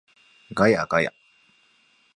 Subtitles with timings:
[0.55, 1.13] ガヤガヤ